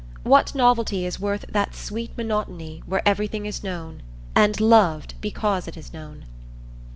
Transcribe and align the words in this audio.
What 0.23 0.55
novelty 0.55 1.05
is 1.05 1.19
worth 1.19 1.45
that 1.47 1.75
sweet 1.75 2.17
monotony 2.17 2.81
where 2.87 3.07
everything 3.07 3.45
is 3.45 3.63
known, 3.63 4.01
and 4.35 4.59
loved 4.59 5.13
because 5.21 5.67
it 5.67 5.77
is 5.77 5.93
known? 5.93 6.25